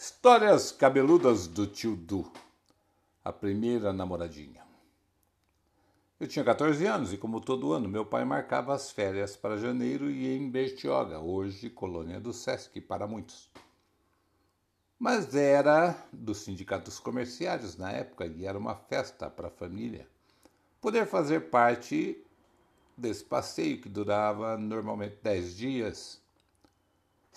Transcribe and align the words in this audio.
Histórias 0.00 0.70
cabeludas 0.70 1.48
do 1.48 1.66
tio 1.66 1.96
Du, 1.96 2.30
a 3.24 3.32
primeira 3.32 3.92
namoradinha. 3.92 4.62
Eu 6.20 6.28
tinha 6.28 6.44
14 6.44 6.86
anos 6.86 7.12
e, 7.12 7.18
como 7.18 7.40
todo 7.40 7.72
ano, 7.72 7.88
meu 7.88 8.06
pai 8.06 8.24
marcava 8.24 8.72
as 8.72 8.92
férias 8.92 9.34
para 9.34 9.56
janeiro 9.56 10.08
e 10.08 10.28
em 10.36 10.48
Bertioga, 10.48 11.18
hoje 11.18 11.68
colônia 11.68 12.20
do 12.20 12.32
Sesc 12.32 12.80
para 12.80 13.08
muitos. 13.08 13.50
Mas 14.96 15.34
era 15.34 16.00
dos 16.12 16.38
sindicatos 16.42 17.00
comerciários 17.00 17.76
na 17.76 17.90
época 17.90 18.24
e 18.24 18.46
era 18.46 18.56
uma 18.56 18.76
festa 18.76 19.28
para 19.28 19.48
a 19.48 19.50
família. 19.50 20.08
Poder 20.80 21.08
fazer 21.08 21.50
parte 21.50 22.24
desse 22.96 23.24
passeio 23.24 23.80
que 23.80 23.88
durava 23.88 24.56
normalmente 24.56 25.16
10 25.24 25.56
dias 25.56 26.22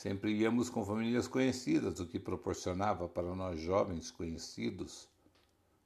Sempre 0.02 0.32
íamos 0.32 0.68
com 0.68 0.84
famílias 0.84 1.28
conhecidas, 1.28 2.00
o 2.00 2.08
que 2.08 2.18
proporcionava 2.18 3.08
para 3.08 3.36
nós 3.36 3.59
jovens 3.59 4.09
conhecidos, 4.09 5.08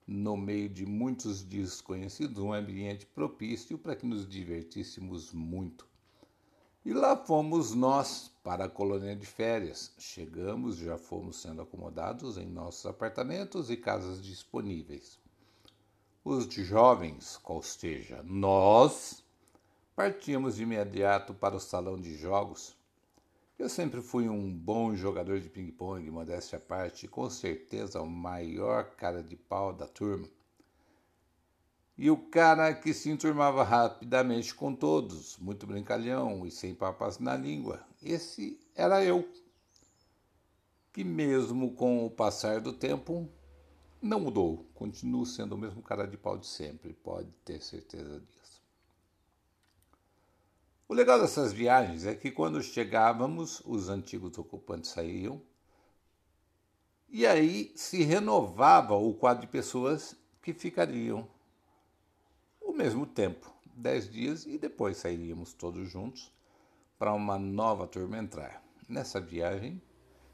no 0.07 0.37
meio 0.37 0.69
de 0.69 0.85
muitos 0.85 1.43
desconhecidos, 1.43 2.41
um 2.41 2.53
ambiente 2.53 3.05
propício 3.05 3.77
para 3.77 3.93
que 3.93 4.05
nos 4.05 4.25
divertíssemos 4.25 5.33
muito. 5.33 5.85
E 6.85 6.93
lá 6.93 7.17
fomos 7.17 7.73
nós 7.73 8.31
para 8.41 8.63
a 8.63 8.69
colônia 8.69 9.17
de 9.17 9.25
férias. 9.25 9.91
Chegamos, 9.99 10.77
já 10.77 10.97
fomos 10.97 11.41
sendo 11.41 11.63
acomodados 11.63 12.37
em 12.37 12.45
nossos 12.45 12.85
apartamentos 12.85 13.69
e 13.69 13.75
casas 13.75 14.23
disponíveis. 14.23 15.19
Os 16.23 16.45
jovens, 16.53 17.35
qual 17.43 17.61
seja, 17.61 18.23
nós, 18.23 19.25
partíamos 19.93 20.55
de 20.55 20.63
imediato 20.63 21.33
para 21.33 21.57
o 21.57 21.59
salão 21.59 21.99
de 21.99 22.15
jogos 22.15 22.77
eu 23.57 23.69
sempre 23.69 24.01
fui 24.01 24.27
um 24.27 24.53
bom 24.53 24.95
jogador 24.95 25.39
de 25.39 25.49
ping-pong, 25.49 26.09
modéstia 26.11 26.57
à 26.57 26.61
parte, 26.61 27.07
com 27.07 27.29
certeza 27.29 28.01
o 28.01 28.07
maior 28.07 28.95
cara 28.95 29.23
de 29.23 29.35
pau 29.35 29.73
da 29.73 29.87
turma. 29.87 30.27
E 31.97 32.11
o 32.11 32.17
cara 32.17 32.73
que 32.73 32.93
se 32.93 33.09
enturmava 33.09 33.63
rapidamente 33.63 34.53
com 34.53 34.75
todos, 34.75 35.37
muito 35.37 35.65
brincalhão 35.65 36.45
e 36.45 36.51
sem 36.51 36.75
papas 36.75 37.19
na 37.19 37.37
língua. 37.37 37.81
Esse 38.03 38.59
era 38.75 39.03
eu. 39.03 39.25
Que 40.91 41.05
mesmo 41.05 41.73
com 41.73 42.05
o 42.05 42.11
passar 42.11 42.59
do 42.59 42.73
tempo, 42.73 43.29
não 44.01 44.19
mudou. 44.19 44.65
Continuo 44.75 45.25
sendo 45.25 45.55
o 45.55 45.57
mesmo 45.57 45.81
cara 45.81 46.05
de 46.05 46.17
pau 46.17 46.37
de 46.37 46.47
sempre, 46.47 46.93
pode 46.93 47.31
ter 47.45 47.61
certeza 47.61 48.19
disso. 48.19 48.54
O 50.87 50.93
legal 50.93 51.19
dessas 51.19 51.51
viagens 51.51 52.05
é 52.05 52.13
que 52.13 52.29
quando 52.29 52.61
chegávamos, 52.61 53.59
os 53.65 53.89
antigos 53.89 54.37
ocupantes 54.37 54.91
saíam 54.91 55.41
e 57.09 57.25
aí 57.25 57.71
se 57.75 58.03
renovava 58.03 58.93
o 58.93 59.13
quadro 59.13 59.41
de 59.41 59.51
pessoas 59.51 60.15
que 60.43 60.53
ficariam 60.53 61.27
o 62.61 62.71
mesmo 62.71 63.05
tempo, 63.07 63.51
dez 63.73 64.07
dias, 64.07 64.45
e 64.45 64.59
depois 64.59 64.97
sairíamos 64.97 65.53
todos 65.53 65.89
juntos 65.89 66.31
para 66.99 67.13
uma 67.13 67.39
nova 67.39 67.87
turma 67.87 68.19
entrar. 68.19 68.63
Nessa 68.87 69.19
viagem 69.19 69.81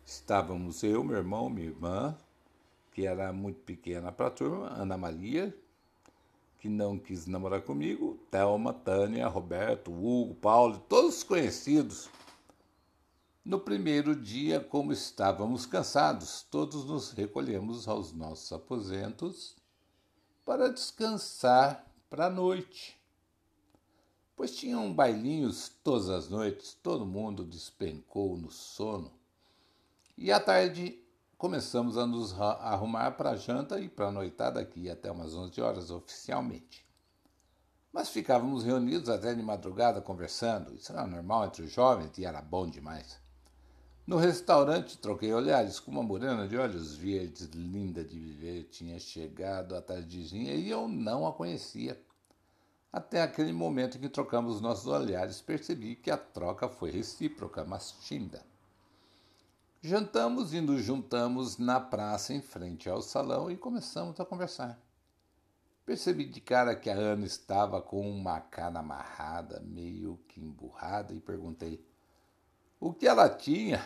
estávamos 0.05 0.83
eu, 0.83 1.01
meu 1.01 1.17
irmão, 1.17 1.49
minha 1.49 1.67
irmã, 1.67 2.17
que 2.91 3.05
era 3.05 3.31
muito 3.31 3.61
pequena 3.61 4.11
para 4.11 4.27
a 4.27 4.31
turma, 4.31 4.67
Ana 4.69 4.97
Maria, 4.97 5.55
que 6.61 6.69
não 6.69 6.99
quis 6.99 7.25
namorar 7.25 7.63
comigo, 7.63 8.19
Thelma, 8.29 8.71
Tânia, 8.71 9.27
Roberto, 9.27 9.91
Hugo, 9.91 10.35
Paulo, 10.35 10.77
todos 10.87 11.23
conhecidos. 11.23 12.07
No 13.43 13.59
primeiro 13.59 14.15
dia, 14.15 14.59
como 14.59 14.93
estávamos 14.93 15.65
cansados, 15.65 16.43
todos 16.51 16.85
nos 16.85 17.13
recolhemos 17.13 17.87
aos 17.87 18.13
nossos 18.13 18.53
aposentos 18.53 19.55
para 20.45 20.69
descansar 20.71 21.91
para 22.07 22.27
a 22.27 22.29
noite. 22.29 22.95
Pois 24.35 24.55
tinham 24.55 24.93
bailinhos 24.93 25.67
todas 25.83 26.09
as 26.09 26.29
noites, 26.29 26.77
todo 26.83 27.07
mundo 27.07 27.43
despencou 27.43 28.37
no 28.37 28.51
sono. 28.51 29.11
E 30.15 30.31
à 30.31 30.39
tarde 30.39 31.00
começamos 31.41 31.97
a 31.97 32.05
nos 32.05 32.39
arrumar 32.39 33.13
para 33.13 33.31
a 33.31 33.35
janta 33.35 33.79
e 33.79 33.89
para 33.89 34.09
a 34.09 34.11
noitada 34.11 34.59
aqui 34.59 34.91
até 34.91 35.09
umas 35.09 35.33
11 35.33 35.59
horas 35.59 35.89
oficialmente. 35.89 36.85
Mas 37.91 38.09
ficávamos 38.09 38.63
reunidos 38.63 39.09
até 39.09 39.33
de 39.33 39.41
madrugada 39.41 39.99
conversando. 40.01 40.71
Isso 40.75 40.91
era 40.91 41.07
normal 41.07 41.45
entre 41.45 41.63
os 41.63 41.71
jovens 41.71 42.15
e 42.19 42.25
era 42.25 42.43
bom 42.43 42.69
demais. 42.69 43.19
No 44.05 44.17
restaurante 44.17 44.99
troquei 44.99 45.33
olhares 45.33 45.79
com 45.79 45.89
uma 45.89 46.03
morena 46.03 46.47
de 46.47 46.55
olhos 46.55 46.95
verdes, 46.95 47.49
linda 47.55 48.03
de 48.03 48.19
viver, 48.19 48.65
tinha 48.65 48.99
chegado 48.99 49.75
à 49.75 49.81
tardezinha 49.81 50.53
e 50.53 50.69
eu 50.69 50.87
não 50.87 51.25
a 51.25 51.33
conhecia. 51.33 51.99
Até 52.93 53.19
aquele 53.19 53.51
momento 53.51 53.97
em 53.97 54.01
que 54.01 54.09
trocamos 54.09 54.61
nossos 54.61 54.85
olhares, 54.85 55.41
percebi 55.41 55.95
que 55.95 56.11
a 56.11 56.17
troca 56.17 56.69
foi 56.69 56.91
recíproca, 56.91 57.65
mas 57.65 57.93
tímida. 57.93 58.50
Jantamos 59.83 60.53
e 60.53 60.61
nos 60.61 60.83
juntamos 60.83 61.57
na 61.57 61.79
praça 61.79 62.35
em 62.35 62.39
frente 62.39 62.87
ao 62.87 63.01
salão 63.01 63.49
e 63.49 63.57
começamos 63.57 64.19
a 64.19 64.25
conversar. 64.25 64.79
Percebi 65.83 66.25
de 66.25 66.39
cara 66.39 66.75
que 66.75 66.87
a 66.87 66.93
Ana 66.93 67.25
estava 67.25 67.81
com 67.81 68.07
uma 68.07 68.39
cana 68.39 68.81
amarrada, 68.81 69.59
meio 69.61 70.19
que 70.27 70.39
emburrada, 70.39 71.15
e 71.15 71.19
perguntei 71.19 71.83
o 72.79 72.93
que 72.93 73.07
ela 73.07 73.27
tinha. 73.27 73.81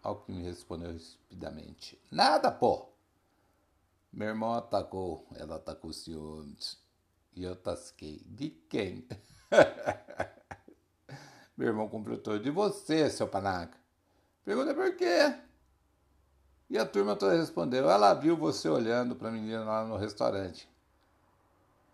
Ao 0.00 0.20
que 0.20 0.30
me 0.30 0.44
respondeu 0.44 0.92
rapidamente: 0.92 2.00
Nada, 2.08 2.52
pô! 2.52 2.88
Meu 4.12 4.28
irmão 4.28 4.52
atacou, 4.52 5.26
ela 5.34 5.56
atacou 5.56 5.92
ciúmes. 5.92 6.78
E 7.34 7.42
eu 7.42 7.56
tasquei: 7.56 8.22
De 8.24 8.50
quem? 8.50 9.04
Meu 11.58 11.66
irmão 11.66 11.88
completou: 11.88 12.38
De 12.38 12.50
você, 12.50 13.10
seu 13.10 13.26
panaca. 13.26 13.83
Perguntei 14.44 14.74
por 14.74 14.96
quê. 14.96 15.34
E 16.68 16.78
a 16.78 16.84
turma 16.84 17.16
toda 17.16 17.36
respondeu: 17.36 17.88
ela 17.88 18.14
viu 18.14 18.36
você 18.36 18.68
olhando 18.68 19.16
para 19.16 19.28
a 19.28 19.32
menina 19.32 19.64
lá 19.64 19.84
no 19.84 19.96
restaurante. 19.96 20.68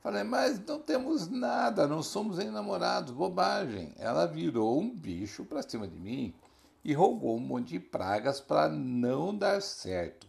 Falei, 0.02 0.22
mas 0.22 0.58
não 0.64 0.80
temos 0.80 1.28
nada, 1.28 1.86
não 1.86 2.02
somos 2.02 2.38
nem 2.38 2.50
namorados, 2.50 3.12
bobagem. 3.12 3.92
Ela 3.98 4.26
virou 4.26 4.80
um 4.80 4.88
bicho 4.88 5.44
para 5.44 5.62
cima 5.62 5.86
de 5.86 6.00
mim 6.00 6.34
e 6.82 6.94
roubou 6.94 7.36
um 7.36 7.40
monte 7.40 7.70
de 7.70 7.80
pragas 7.80 8.40
para 8.40 8.68
não 8.68 9.36
dar 9.36 9.60
certo. 9.60 10.26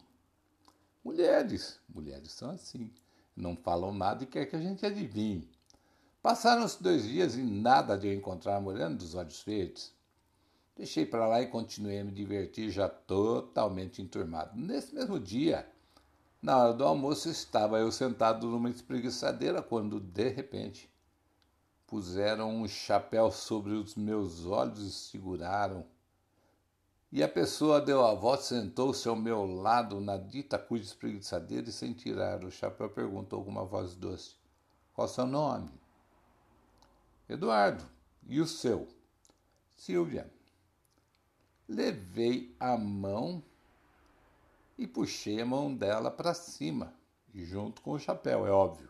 Mulheres, 1.04 1.80
mulheres 1.88 2.34
são 2.34 2.52
assim, 2.52 2.92
não 3.36 3.56
falam 3.56 3.94
nada 3.94 4.24
e 4.24 4.28
quer 4.28 4.46
que 4.46 4.58
a 4.58 4.62
gente 4.62 4.86
adivinhe. 4.86 5.50
Passaram-se 6.22 6.84
dois 6.84 7.04
dias 7.04 7.36
e 7.36 7.42
nada 7.42 7.98
de 7.98 8.08
eu 8.08 8.14
encontrar 8.14 8.58
a 8.58 8.62
morena 8.62 8.94
dos 8.94 9.16
olhos 9.16 9.42
verdes. 9.42 9.94
Deixei 10.82 11.06
para 11.06 11.28
lá 11.28 11.40
e 11.40 11.46
continuei 11.46 12.00
a 12.00 12.04
me 12.04 12.12
divertir, 12.12 12.72
já 12.72 12.90
totalmente 12.90 14.02
enturmado. 14.02 14.60
Nesse 14.60 14.96
mesmo 14.96 15.20
dia, 15.20 15.72
na 16.42 16.58
hora 16.58 16.74
do 16.74 16.84
almoço, 16.84 17.30
estava 17.30 17.78
eu 17.78 17.92
sentado 17.92 18.48
numa 18.48 18.68
espreguiçadeira 18.68 19.62
quando, 19.62 20.00
de 20.00 20.30
repente, 20.30 20.92
puseram 21.86 22.50
um 22.50 22.68
chapéu 22.68 23.30
sobre 23.30 23.74
os 23.74 23.94
meus 23.94 24.44
olhos 24.48 24.80
e 24.80 24.92
seguraram. 24.92 25.86
E 27.12 27.22
a 27.22 27.30
pessoa 27.30 27.80
deu 27.80 28.04
a 28.04 28.16
volta, 28.16 28.42
sentou-se 28.42 29.08
ao 29.08 29.16
meu 29.16 29.46
lado 29.46 30.02
na 30.02 30.18
dita 30.18 30.58
cuja 30.58 30.84
espreguiçadeira 30.84 31.70
e, 31.70 31.72
sem 31.72 31.94
tirar 31.94 32.44
o 32.44 32.50
chapéu, 32.50 32.90
perguntou 32.90 33.44
com 33.44 33.52
uma 33.52 33.66
voz 33.66 33.94
doce: 33.94 34.34
Qual 34.96 35.08
seu 35.08 35.28
nome? 35.28 35.70
Eduardo. 37.30 37.88
E 38.28 38.42
o 38.42 38.48
seu? 38.48 38.88
Silvia. 39.78 40.41
Levei 41.72 42.54
a 42.60 42.78
mão 42.78 43.42
e 44.78 44.86
puxei 44.86 45.40
a 45.40 45.46
mão 45.46 45.74
dela 45.74 46.12
para 46.12 46.34
cima, 46.34 46.94
junto 47.34 47.82
com 47.82 47.92
o 47.92 48.00
chapéu, 48.00 48.46
é 48.46 48.52
óbvio. 48.52 48.90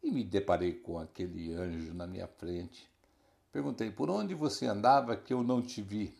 E 0.00 0.12
me 0.12 0.22
deparei 0.22 0.74
com 0.74 0.96
aquele 0.96 1.52
anjo 1.52 1.92
na 1.92 2.06
minha 2.06 2.28
frente. 2.28 2.88
Perguntei: 3.50 3.90
Por 3.90 4.08
onde 4.08 4.32
você 4.32 4.64
andava 4.64 5.16
que 5.16 5.34
eu 5.34 5.42
não 5.42 5.60
te 5.60 5.82
vi? 5.82 6.14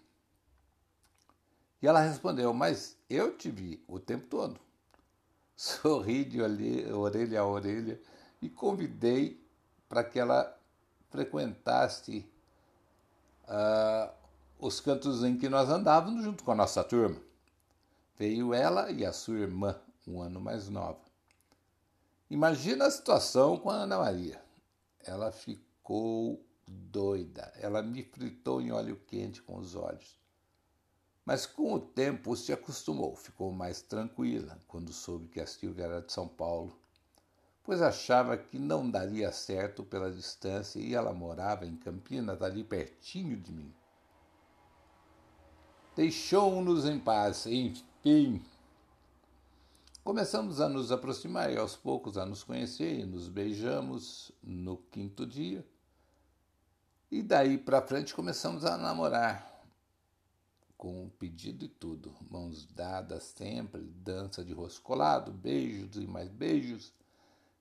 E 1.81 1.87
ela 1.87 2.01
respondeu: 2.01 2.53
Mas 2.53 2.97
eu 3.09 3.37
te 3.37 3.49
vi 3.49 3.81
o 3.87 4.01
tempo 4.01 4.27
todo. 4.27 4.59
Sorri 5.55 6.25
de 6.25 6.43
orelha 6.43 7.41
a 7.41 7.47
orelha 7.47 8.01
e 8.43 8.49
convidei 8.49 9.41
para 9.89 10.03
que 10.03 10.19
ela 10.19 10.59
frequentasse 11.11 12.29
uh, 13.45 14.24
os 14.67 14.81
cantos 14.81 15.23
em 15.23 15.37
que 15.37 15.47
nós 15.47 15.69
andávamos 15.69 16.25
junto 16.25 16.43
com 16.43 16.51
a 16.51 16.55
nossa 16.55 16.83
turma. 16.83 17.21
Veio 18.17 18.55
ela 18.55 18.91
e 18.91 19.05
a 19.05 19.13
sua 19.13 19.37
irmã, 19.37 19.79
um 20.07 20.23
ano 20.23 20.41
mais 20.41 20.71
nova. 20.71 21.03
Imagina 22.31 22.87
a 22.87 22.91
situação 22.91 23.59
com 23.59 23.69
a 23.69 23.75
Ana 23.75 23.99
Maria. 23.99 24.43
Ela 25.05 25.31
ficou 25.31 26.43
doida. 26.67 27.53
Ela 27.61 27.83
me 27.83 28.03
fritou 28.05 28.59
em 28.63 28.73
óleo 28.73 28.99
quente 29.07 29.43
com 29.43 29.59
os 29.59 29.75
olhos. 29.75 30.19
Mas 31.27 31.45
com 31.45 31.75
o 31.75 31.81
tempo 31.81 32.35
se 32.35 32.51
acostumou, 32.51 33.15
ficou 33.15 33.53
mais 33.53 33.83
tranquila 33.83 34.59
quando 34.67 34.95
soube 34.95 35.29
que 35.29 35.41
a 35.41 35.47
Silvia 35.47 35.85
era 35.85 36.01
de 36.01 36.11
São 36.11 36.27
Paulo, 36.27 36.75
pois 37.63 37.83
achava 37.83 38.35
que 38.39 38.59
não 38.59 38.91
daria 38.91 39.31
certo 39.31 39.85
pela 39.85 40.11
distância 40.11 40.79
e 40.79 40.95
ela 40.95 41.13
morava 41.13 41.67
em 41.67 41.77
Campinas, 41.77 42.41
ali 42.41 42.65
pertinho 42.65 43.37
de 43.37 43.53
mim. 43.53 43.75
Deixou-nos 45.97 46.87
em 46.87 46.99
paz, 46.99 47.47
enfim. 47.47 48.43
Começamos 50.03 50.61
a 50.61 50.69
nos 50.69 50.91
aproximar 50.91 51.53
e 51.53 51.57
aos 51.57 51.77
poucos 51.77 52.19
a 52.19 52.27
nos 52.27 52.43
conhecer 52.43 52.99
e 52.99 53.07
nos 53.07 53.29
beijamos 53.29 54.33
no 54.43 54.77
quinto 54.77 55.25
dia. 55.25 55.65
E 57.13 57.23
daí 57.23 57.57
para 57.57 57.81
frente 57.81 58.13
começamos 58.13 58.65
a 58.65 58.77
namorar 58.77 59.65
com 60.77 61.09
pedido 61.17 61.65
e 61.65 61.69
tudo, 61.69 62.13
mãos 62.29 62.67
dadas 62.67 63.23
sempre, 63.23 63.81
dança 63.81 64.45
de 64.45 64.53
rosto 64.53 64.83
colado, 64.83 65.31
beijos 65.31 65.97
e 65.97 66.07
mais 66.09 66.29
beijos, 66.29 66.93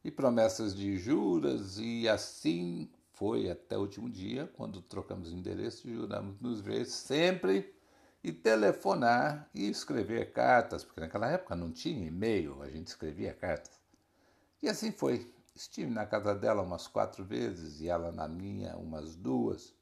e 0.03 0.09
promessas 0.09 0.75
de 0.75 0.97
juras, 0.97 1.77
e 1.77 2.09
assim 2.09 2.89
foi 3.13 3.49
até 3.49 3.77
o 3.77 3.81
último 3.81 4.09
dia, 4.09 4.51
quando 4.57 4.81
trocamos 4.81 5.31
endereço, 5.31 5.87
juramos 5.87 6.37
nos 6.41 6.59
ver 6.59 6.85
sempre 6.85 7.73
e 8.23 8.31
telefonar 8.31 9.49
e 9.53 9.69
escrever 9.69 10.31
cartas, 10.31 10.83
porque 10.83 11.01
naquela 11.01 11.27
época 11.29 11.55
não 11.55 11.71
tinha 11.71 12.07
e-mail, 12.07 12.61
a 12.61 12.69
gente 12.69 12.87
escrevia 12.87 13.33
cartas. 13.33 13.77
E 14.61 14.69
assim 14.69 14.91
foi. 14.91 15.29
Estive 15.53 15.91
na 15.91 16.05
casa 16.05 16.33
dela 16.33 16.63
umas 16.63 16.87
quatro 16.87 17.23
vezes 17.23 17.81
e 17.81 17.89
ela 17.89 18.11
na 18.11 18.27
minha 18.27 18.75
umas 18.77 19.15
duas. 19.15 19.73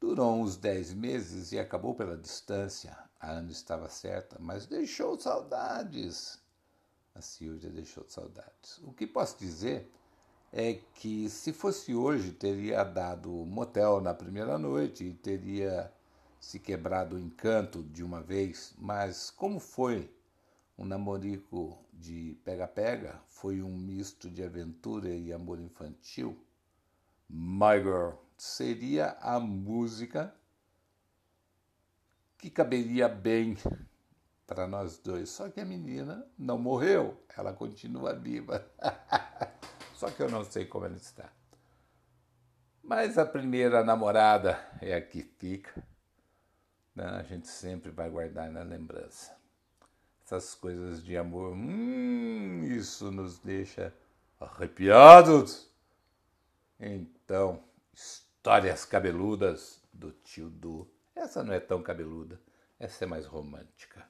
Durou 0.00 0.36
uns 0.36 0.56
dez 0.56 0.94
meses 0.94 1.52
e 1.52 1.58
acabou 1.58 1.94
pela 1.94 2.16
distância. 2.16 2.96
A 3.18 3.32
Ana 3.32 3.50
estava 3.50 3.88
certa, 3.90 4.36
mas 4.38 4.64
deixou 4.64 5.18
saudades. 5.20 6.40
A 7.14 7.20
Silvia 7.20 7.68
deixou 7.68 8.04
saudades. 8.08 8.78
O 8.78 8.92
que 8.92 9.06
posso 9.06 9.38
dizer 9.38 9.92
é 10.52 10.74
que 10.94 11.28
se 11.28 11.52
fosse 11.52 11.94
hoje, 11.94 12.32
teria 12.32 12.82
dado 12.82 13.30
motel 13.30 14.00
na 14.00 14.14
primeira 14.14 14.56
noite 14.56 15.04
e 15.04 15.12
teria 15.12 15.92
se 16.40 16.58
quebrado 16.58 17.16
o 17.16 17.18
encanto 17.18 17.82
de 17.82 18.02
uma 18.02 18.22
vez, 18.22 18.74
mas 18.78 19.30
como 19.30 19.60
foi 19.60 20.10
um 20.76 20.84
namorico 20.86 21.78
de 21.92 22.40
pega-pega, 22.42 23.20
foi 23.28 23.62
um 23.62 23.76
misto 23.76 24.30
de 24.30 24.42
aventura 24.42 25.10
e 25.10 25.32
amor 25.32 25.60
infantil. 25.60 26.42
My 27.28 27.76
Girl 27.76 28.14
seria 28.38 29.18
a 29.20 29.38
música 29.38 30.34
que 32.38 32.48
caberia 32.48 33.06
bem 33.06 33.58
para 34.46 34.66
nós 34.66 34.96
dois. 34.96 35.28
Só 35.28 35.50
que 35.50 35.60
a 35.60 35.64
menina 35.64 36.26
não 36.38 36.58
morreu, 36.58 37.22
ela 37.36 37.52
continua 37.52 38.14
viva. 38.14 38.66
Só 39.94 40.10
que 40.10 40.22
eu 40.22 40.30
não 40.30 40.42
sei 40.42 40.64
como 40.64 40.86
ela 40.86 40.96
está. 40.96 41.30
Mas 42.82 43.18
a 43.18 43.26
primeira 43.26 43.84
namorada 43.84 44.58
é 44.80 44.94
a 44.94 45.02
que 45.02 45.22
fica. 45.22 45.86
Né? 47.00 47.06
A 47.06 47.22
gente 47.22 47.48
sempre 47.48 47.90
vai 47.90 48.10
guardar 48.10 48.50
na 48.50 48.62
lembrança. 48.62 49.34
Essas 50.24 50.54
coisas 50.54 51.02
de 51.02 51.16
amor, 51.16 51.54
hum, 51.54 52.62
isso 52.64 53.10
nos 53.10 53.38
deixa 53.38 53.92
arrepiados. 54.38 55.68
Então, 56.78 57.62
Histórias 57.92 58.84
cabeludas 58.84 59.82
do 59.92 60.12
tio 60.12 60.48
Du. 60.48 60.90
Essa 61.14 61.42
não 61.42 61.52
é 61.52 61.60
tão 61.60 61.82
cabeluda, 61.82 62.40
essa 62.78 63.04
é 63.04 63.06
mais 63.06 63.26
romântica. 63.26 64.08